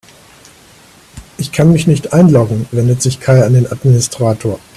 Ich 1.37 1.51
kann 1.51 1.71
mich 1.71 1.85
nicht 1.85 2.11
einloggen, 2.11 2.67
wendet 2.71 3.03
sich 3.03 3.19
Kai 3.19 3.43
an 3.45 3.53
den 3.53 3.71
Administrator. 3.71 4.59